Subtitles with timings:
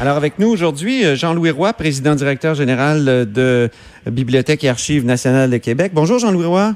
[0.00, 3.68] Alors avec nous aujourd'hui, euh, Jean-Louis Roy, président directeur général euh, de
[4.08, 5.90] Bibliothèque et Archives nationales de Québec.
[5.92, 6.74] Bonjour Jean-Louis Roy.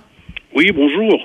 [0.57, 1.25] Oui, bonjour.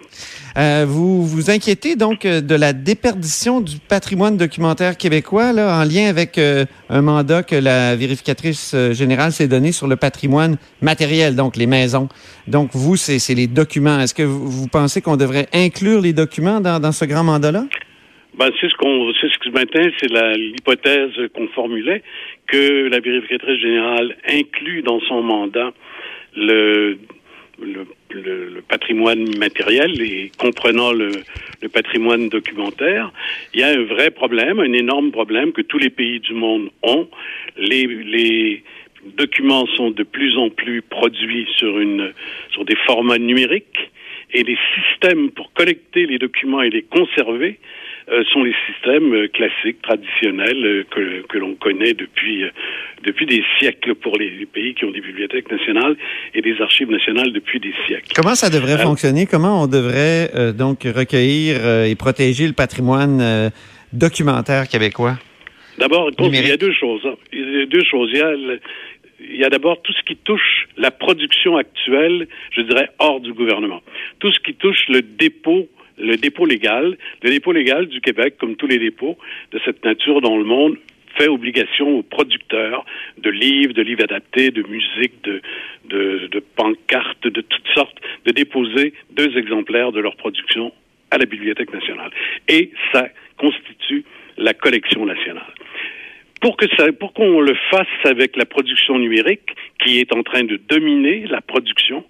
[0.58, 5.84] Euh, vous vous inquiétez donc euh, de la déperdition du patrimoine documentaire québécois là, en
[5.84, 11.36] lien avec euh, un mandat que la vérificatrice générale s'est donné sur le patrimoine matériel,
[11.36, 12.10] donc les maisons.
[12.48, 14.00] Donc vous, c'est les documents.
[14.00, 17.66] Est-ce que vous, vous pensez qu'on devrait inclure les documents dans, dans ce grand mandat-là?
[18.38, 22.04] Ben, c'est ce qu'on, c'est ce que matin, c'est l'hypothèse qu'on formulait
[22.46, 25.74] que la vérificatrice générale inclut dans son mandat
[26.36, 27.00] le
[27.60, 31.10] le, le, patrimoine immatériel et comprenant le,
[31.64, 33.12] le, patrimoine documentaire,
[33.54, 36.70] il y a un vrai problème, un énorme problème que tous les pays du monde
[36.84, 37.08] ont.
[37.58, 38.64] Les, les
[39.18, 42.14] documents sont de plus en plus produits sur, une,
[42.52, 43.90] sur des formats numériques
[44.34, 47.60] et les systèmes pour collecter les documents et les conserver
[48.32, 52.44] sont les systèmes euh, classiques, traditionnels euh, que, que l'on connaît depuis,
[53.04, 55.96] depuis des siècles pour les, pays qui ont des bibliothèques nationales
[56.34, 58.14] et des archives nationales depuis des siècles.
[58.16, 59.26] Comment ça devrait fonctionner?
[59.26, 63.52] Comment on devrait donc recueillir et protéger le patrimoine
[63.92, 65.18] documentaire québécois?
[65.78, 67.02] D'abord, il y a deux choses.
[67.06, 67.16] Hein.
[67.34, 68.10] Il y a deux choses.
[68.14, 68.32] Il y a
[69.20, 73.34] il y a d'abord tout ce qui touche la production actuelle, je dirais, hors du
[73.34, 73.82] gouvernement.
[74.20, 75.68] Tout ce qui touche le dépôt
[75.98, 79.18] le dépôt légal, le dépôt légal du Québec, comme tous les dépôts
[79.52, 80.78] de cette nature dans le monde,
[81.18, 82.86] fait obligation aux producteurs
[83.18, 85.42] de livres, de livres adaptés, de musique, de,
[85.90, 90.72] de, de pancartes, de toutes sortes, de déposer deux exemplaires de leur production
[91.10, 92.12] à la Bibliothèque nationale.
[92.48, 94.04] Et ça constitue
[94.38, 95.54] la collection nationale
[96.42, 99.50] pour que ça, pour qu'on le fasse avec la production numérique
[99.88, 102.04] qui est en train de dominer la production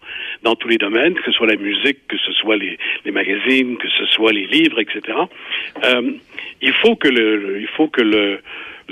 [0.44, 2.78] dans tous les domaines, que ce soit la musique, que ce soit les,
[3.12, 5.18] magazines, que ce soit les livres, etc.
[5.84, 6.12] Euh,
[6.62, 8.42] il faut que le, il faut que le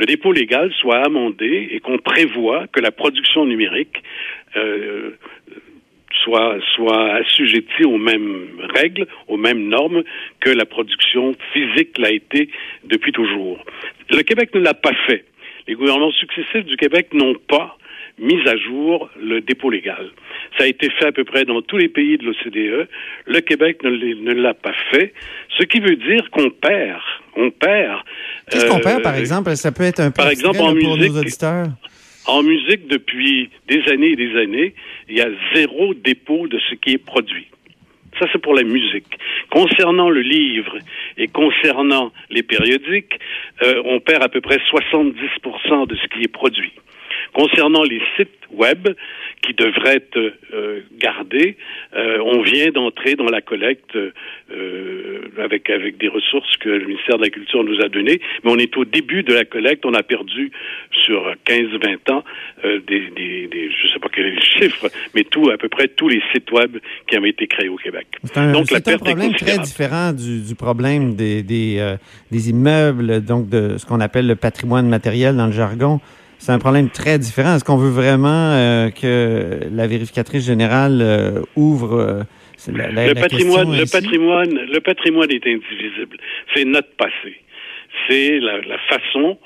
[0.05, 4.03] dépôt légal soit amendé et qu'on prévoit que la production numérique
[4.55, 5.11] euh,
[6.23, 10.04] soit, soit assujettie aux mêmes règles, aux mêmes normes
[10.39, 12.49] que la production physique l'a été
[12.83, 13.64] depuis toujours.
[14.10, 15.26] Le Québec ne l'a pas fait.
[15.67, 17.77] Les gouvernements successifs du Québec n'ont pas
[18.20, 20.09] mis à jour le dépôt légal.
[20.58, 22.87] Ça a été fait à peu près dans tous les pays de l'OCDE.
[23.26, 25.14] Le Québec ne l'a pas fait,
[25.58, 27.02] ce qui veut dire qu'on perd.
[27.36, 28.02] On perd.
[28.49, 29.55] Qu'est-ce qu'on perd, par euh, exemple?
[29.55, 31.67] Ça peut être un peu par exemple, en pour musique, nos auditeurs.
[32.27, 34.73] En musique, depuis des années et des années,
[35.09, 37.48] il y a zéro dépôt de ce qui est produit.
[38.20, 39.17] Ça, c'est pour la musique.
[39.52, 40.77] Concernant le livre
[41.17, 43.20] et concernant les périodiques,
[43.61, 46.71] euh, on perd à peu près 70% de ce qui est produit.
[47.33, 48.87] Concernant les sites web
[49.41, 51.58] qui devraient être euh, gardés,
[51.95, 57.17] euh, on vient d'entrer dans la collecte euh, avec avec des ressources que le ministère
[57.17, 59.86] de la Culture nous a données, mais on est au début de la collecte.
[59.86, 60.52] On a perdu
[60.91, 62.23] sur 15-20 ans
[62.63, 62.80] des,
[63.15, 66.09] des, des, je sais pas quel est le chiffre, mais tout à peu près tous
[66.09, 68.07] les sites web qui avaient été créés au Québec.
[68.23, 71.95] C'est un, donc la perte un problème très différent du, du problème des des,
[72.31, 75.99] des immeubles, donc de ce qu'on appelle le patrimoine matériel dans le jargon.
[76.45, 77.56] C'est un problème très différent.
[77.56, 82.22] Est-ce qu'on veut vraiment euh, que la vérificatrice générale euh, ouvre euh,
[82.72, 86.17] la, la, le patrimoine Le patrimoine, le patrimoine est indivisible.
[86.54, 87.42] C'est notre passé.
[88.08, 89.39] C'est la, la, façon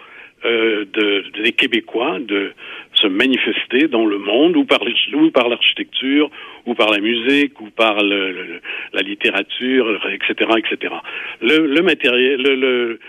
[0.43, 2.51] de, des Québécois de
[2.95, 4.79] se manifester dans le monde, ou par,
[5.13, 6.29] ou par l'architecture,
[6.65, 8.59] ou par la musique, ou par le,
[8.91, 10.95] la littérature, etc., etc.
[11.41, 12.99] Le, le matériel, le le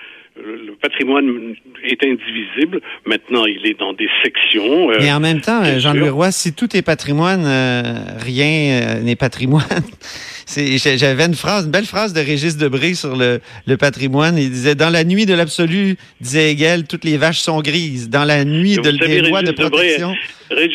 [0.80, 1.54] patrimoine
[1.84, 2.80] est indivisible.
[3.06, 4.90] Maintenant, il est dans des sections.
[4.90, 7.82] Euh, Mais en même temps, Jean-Louis Roy, si tout est patrimoine, euh,
[8.18, 9.64] rien euh, n'est patrimoine.
[10.56, 14.36] J'avais une phrase, une belle phrase de Régis Debré sur le, le patrimoine.
[14.36, 18.10] Il disait Dans la nuit de l'absolu, disait Hegel, toutes les vaches sont grises.
[18.10, 20.14] Dans la nuit de, des lois de protection,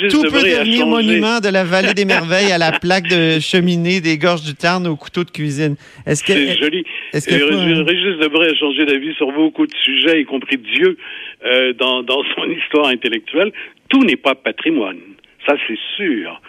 [0.09, 4.17] tout peut devenir monument de la vallée des merveilles à la plaque de cheminée des
[4.17, 5.75] gorges du Tarn au couteau de cuisine.
[6.05, 6.85] Est-ce que c'est joli.
[7.11, 10.97] Est-ce que Régis Debré a changé d'avis sur beaucoup de sujets, y compris Dieu,
[11.45, 13.51] euh, dans, dans son histoire intellectuelle.
[13.89, 14.99] Tout n'est pas patrimoine.
[15.45, 16.41] Ça, c'est sûr.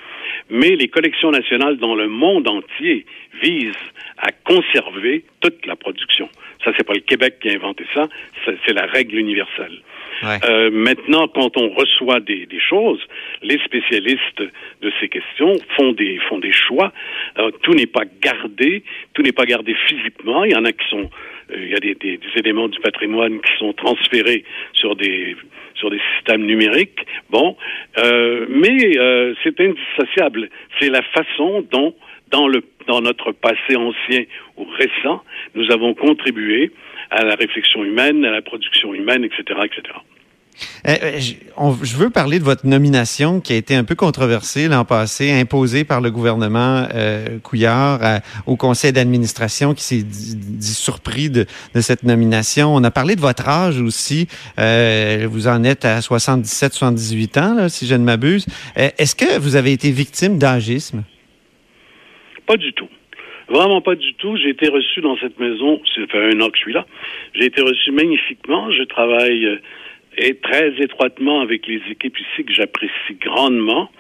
[0.51, 3.05] Mais les collections nationales dans le monde entier
[3.43, 3.75] visent
[4.19, 6.29] à conserver toute la production.
[6.65, 8.09] Ça, c'est pas le Québec qui a inventé ça,
[8.45, 9.81] c'est la règle universelle.
[10.25, 13.01] Euh, maintenant, quand on reçoit des, des, choses,
[13.43, 14.43] les spécialistes
[14.81, 16.93] de ces questions font des font des choix.
[17.39, 18.83] Euh, tout n'est pas gardé,
[19.15, 20.45] tout n'est pas gardé physiquement.
[20.45, 21.11] Il y en a qui sont,
[21.51, 25.37] euh, il y a des, des, des, éléments du patrimoine qui sont transférés sur des
[25.75, 27.07] sur des systèmes numériques.
[27.31, 27.57] Bon,
[27.99, 30.49] euh, mais euh, c'est indissociable.
[30.79, 31.95] C'est la façon dont
[32.31, 34.25] dans le dans notre passé ancien
[34.57, 35.23] ou récent,
[35.55, 36.71] nous avons contribué
[37.11, 39.99] à la réflexion humaine, à la production humaine, etc., etc.
[40.87, 41.19] Euh, euh,
[41.83, 45.85] je, veux parler de votre nomination qui a été un peu controversée l'an passé, imposée
[45.85, 48.01] par le gouvernement euh, Couillard
[48.47, 51.47] au conseil d'administration qui s'est dit, surpris de,
[51.81, 52.75] cette nomination.
[52.75, 54.29] On a parlé de votre âge aussi.
[54.57, 58.47] vous en êtes à 77-78 ans, si je ne m'abuse.
[58.77, 61.05] Est-ce que vous avez été victime d'âgisme?
[62.47, 62.89] Pas du tout.
[63.49, 64.37] Vraiment pas du tout.
[64.37, 66.87] J'ai été reçu dans cette maison, ça fait un an que je suis là.
[67.35, 68.71] J'ai été reçu magnifiquement.
[68.73, 69.61] Je travaille
[70.17, 73.91] et très étroitement avec les équipes ici que j'apprécie grandement.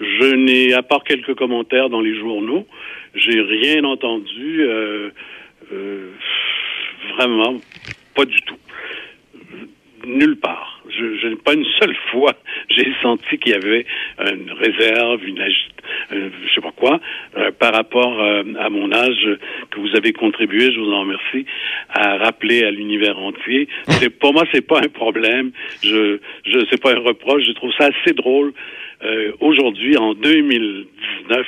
[0.00, 2.66] Je n'ai, à part quelques commentaires dans les journaux,
[3.14, 5.10] j'ai rien entendu, euh,
[5.72, 6.10] euh,
[7.16, 7.60] vraiment
[8.14, 8.56] pas du tout
[10.06, 10.82] nulle part.
[10.88, 12.34] Je, je pas une seule fois
[12.70, 13.86] j'ai senti qu'il y avait
[14.32, 15.40] une réserve, une
[16.12, 17.00] euh, je sais pas quoi,
[17.36, 19.28] euh, par rapport euh, à mon âge
[19.70, 21.46] que vous avez contribué, je vous en remercie,
[21.88, 23.68] à rappeler à l'univers entier.
[23.88, 25.52] C'est pour moi c'est pas un problème.
[25.82, 27.44] Je je c'est pas un reproche.
[27.46, 28.52] Je trouve ça assez drôle
[29.40, 31.46] aujourd'hui en 2019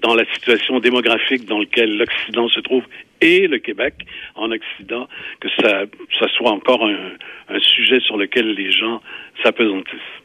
[0.00, 2.84] dans la situation démographique dans laquelle l'Occident se trouve
[3.20, 3.94] et le Québec
[4.36, 5.08] en Occident,
[5.40, 5.84] que ça,
[6.18, 6.96] ça soit encore un,
[7.48, 9.02] un sujet sur lequel les gens
[9.42, 10.22] s'apesantissent.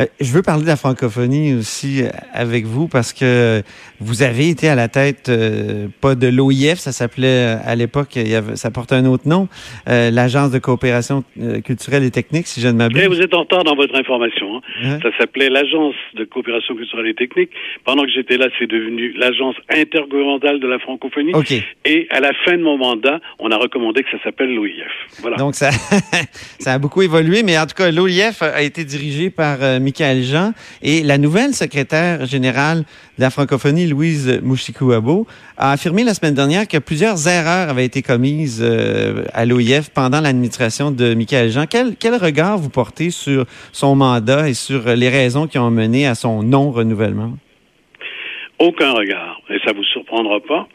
[0.00, 3.62] Euh, je veux parler de la francophonie aussi euh, avec vous parce que
[4.00, 8.18] vous avez été à la tête, euh, pas de l'OIF, ça s'appelait à l'époque,
[8.54, 9.48] ça portait un autre nom,
[9.86, 11.24] l'Agence de coopération
[11.64, 13.00] culturelle et technique, si je ne m'abuse.
[13.02, 14.56] Eh, vous êtes en retard dans votre information.
[14.56, 14.60] Hein.
[14.84, 14.98] Hein?
[15.02, 17.50] Ça s'appelait l'Agence de coopération culturelle et technique.
[17.84, 21.32] Pendant que j'étais là, c'est devenu l'Agence intergouvernementale de la francophonie.
[21.84, 24.72] Et à la fin de mon mandat, on a recommandé que ça s'appelle l'OIF.
[25.20, 25.36] Voilà.
[25.36, 25.70] Donc ça,
[26.58, 30.52] ça a beaucoup évolué, mais en tout cas, l'OIF a été dirigé par Michael Jean
[30.82, 32.84] et la nouvelle secrétaire générale
[33.18, 35.26] de la francophonie, Louise Mouchikouabo,
[35.56, 40.20] a affirmé la semaine dernière que plusieurs erreurs avaient été commises euh, à l'OIF pendant
[40.20, 41.66] l'administration de Michael Jean.
[41.68, 46.06] Quel, quel regard vous portez sur son mandat et sur les raisons qui ont mené
[46.06, 47.32] à son non-renouvellement?
[48.58, 50.66] Aucun regard, et ça vous surprendra pas.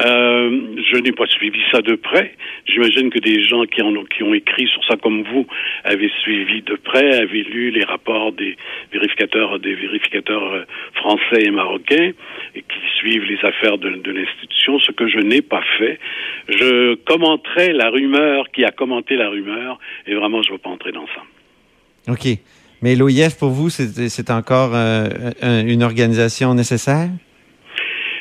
[0.00, 2.34] Euh, je n'ai pas suivi ça de près.
[2.66, 5.46] J'imagine que des gens qui, ont, écrit sur ça comme vous
[5.84, 8.56] avaient suivi de près, avaient lu les rapports des
[8.92, 10.64] vérificateurs, des vérificateurs euh,
[10.94, 12.12] français et marocains
[12.54, 15.98] et qui suivent les affaires de, l'institution, ce que je n'ai pas fait.
[16.48, 20.70] Je commenterai la rumeur qui a commenté la rumeur et vraiment, je ne veux pas
[20.70, 22.12] entrer dans ça.
[22.12, 22.38] OK.
[22.82, 25.08] Mais l'OIF, pour vous, c'est encore euh,
[25.42, 27.10] une organisation nécessaire?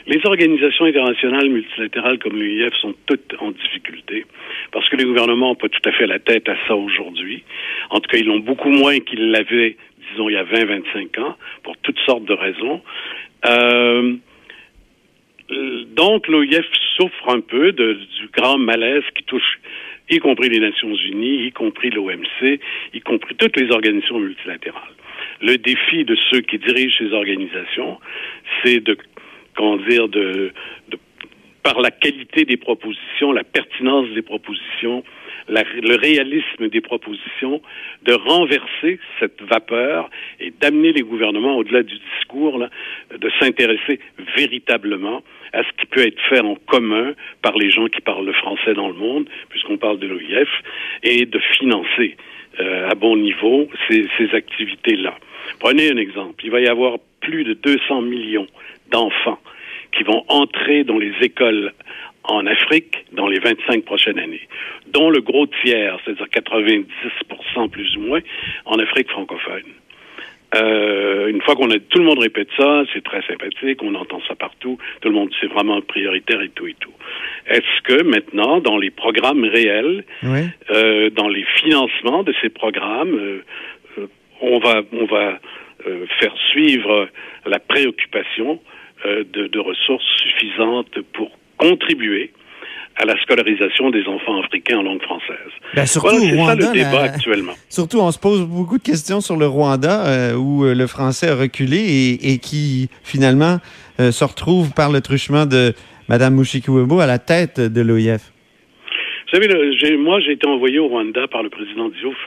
[0.09, 4.25] Les organisations internationales multilatérales comme l'UIF sont toutes en difficulté
[4.71, 7.43] parce que les gouvernements n'ont pas tout à fait la tête à ça aujourd'hui.
[7.91, 9.77] En tout cas, ils l'ont beaucoup moins qu'ils l'avaient,
[10.09, 12.81] disons, il y a 20-25 ans, pour toutes sortes de raisons.
[13.45, 14.15] Euh,
[15.95, 16.65] donc, l'OIF
[16.97, 19.59] souffre un peu du grand malaise qui touche
[20.09, 22.59] y compris les Nations Unies, y compris l'OMC,
[22.95, 24.95] y compris toutes les organisations multilatérales.
[25.41, 27.99] Le défi de ceux qui dirigent ces organisations,
[28.63, 28.97] c'est de
[29.59, 30.53] comment dire, de,
[31.63, 35.03] par la qualité des propositions, la pertinence des propositions,
[35.47, 37.61] le réalisme des propositions,
[38.03, 40.09] de renverser cette vapeur
[40.39, 42.59] et d'amener les gouvernements, au-delà du discours,
[43.15, 43.99] de s'intéresser
[44.35, 45.23] véritablement
[45.53, 48.73] à ce qui peut être fait en commun par les gens qui parlent le français
[48.73, 50.49] dans le monde, puisqu'on parle de l'OIF,
[51.03, 52.15] et de financer
[52.59, 55.15] euh, à bon niveau ces, ces activités-là.
[55.59, 56.45] Prenez un exemple.
[56.45, 58.47] Il va y avoir plus de 200 millions
[58.91, 59.39] d'enfants
[59.91, 61.73] qui vont entrer dans les écoles
[62.23, 64.47] en Afrique dans les 25 prochaines années,
[64.87, 68.19] dont le gros tiers, c'est-à-dire 90% plus ou moins,
[68.65, 69.63] en Afrique francophone.
[70.55, 74.19] Euh, une fois qu'on a tout le monde répète ça, c'est très sympathique, on entend
[74.27, 76.93] ça partout, tout le monde c'est vraiment prioritaire et tout et tout.
[77.47, 80.05] Est-ce que maintenant, dans les programmes réels,
[80.71, 84.07] euh, dans les financements de ces programmes, euh,
[84.41, 85.39] on va on va
[86.19, 87.09] faire suivre
[87.45, 88.59] la préoccupation
[89.05, 92.31] euh, de, de, ressources suffisantes pour contribuer
[92.95, 95.51] à la scolarisation des enfants africains en langue française.
[95.73, 97.53] Ben surtout ça le débat actuellement.
[97.69, 101.29] Surtout, on se pose beaucoup de questions sur le Rwanda, euh, où euh, le français
[101.29, 103.59] a reculé et, et qui, finalement,
[103.99, 105.73] se retrouve par le truchement de
[106.07, 108.31] Mme Mushikuwebo à la tête de l'OIF.
[109.31, 112.17] Vous savez, moi, j'ai été envoyé au Rwanda par le président Diouf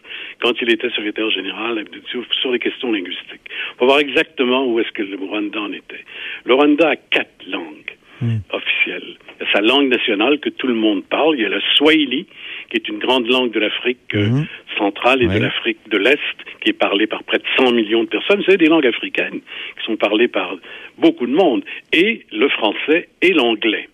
[0.40, 3.40] quand il était secrétaire général Diouf sur les questions linguistiques.
[3.76, 6.04] Pour voir exactement où est-ce que le Rwanda en était.
[6.44, 8.36] Le Rwanda a quatre langues hmm.
[8.52, 9.16] officielles.
[9.40, 11.34] Il y a sa langue nationale que tout le monde parle.
[11.36, 12.26] Il y a le Swahili,
[12.70, 14.46] qui est une grande langue de l'Afrique euh, hmm.
[14.78, 18.08] centrale et de l'Afrique de l'Est, qui est parlée par près de 100 millions de
[18.08, 18.44] personnes.
[18.46, 20.54] C'est des langues africaines qui sont parlées par
[20.98, 21.64] beaucoup de monde.
[21.92, 23.88] Et le français et l'anglais.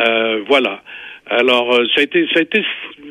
[0.00, 0.82] Euh, voilà.
[1.26, 2.64] Alors, euh, ça a été, ça a été,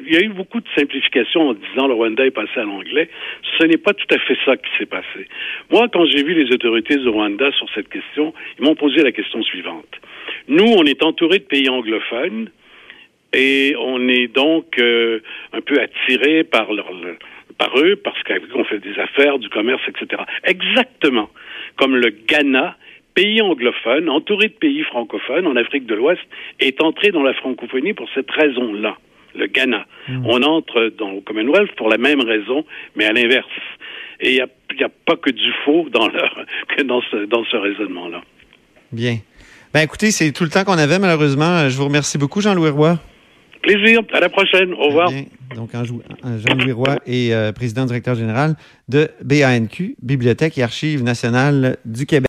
[0.05, 3.09] il y a eu beaucoup de simplifications en disant le Rwanda est passé à l'anglais.
[3.57, 5.27] Ce n'est pas tout à fait ça qui s'est passé.
[5.71, 9.11] Moi, quand j'ai vu les autorités du Rwanda sur cette question, ils m'ont posé la
[9.11, 9.89] question suivante.
[10.47, 12.49] Nous, on est entouré de pays anglophones
[13.33, 15.21] et on est donc euh,
[15.53, 16.91] un peu attiré par leur,
[17.57, 20.21] par eux parce qu'on fait des affaires, du commerce, etc.
[20.43, 21.29] Exactement
[21.77, 22.75] comme le Ghana
[23.13, 26.21] pays anglophone, entouré de pays francophones en Afrique de l'Ouest,
[26.59, 28.97] est entré dans la francophonie pour cette raison-là,
[29.35, 29.85] le Ghana.
[30.07, 30.25] Hmm.
[30.25, 32.65] On entre dans le Commonwealth pour la même raison,
[32.95, 33.47] mais à l'inverse.
[34.19, 34.45] Et il
[34.77, 36.07] n'y a, pas que du faux dans,
[36.85, 38.21] dans ce, dans ce raisonnement-là.
[38.91, 39.17] Bien.
[39.73, 41.69] Ben écoutez, c'est tout le temps qu'on avait, malheureusement.
[41.69, 42.99] Je vous remercie beaucoup, Jean-Louis Roy.
[43.61, 44.01] Plaisir.
[44.11, 44.73] À la prochaine.
[44.73, 45.11] Au revoir.
[45.55, 48.55] Donc, Jean-Louis Roy est euh, président directeur général
[48.89, 52.19] de BANQ, Bibliothèque et Archives nationales du Québec.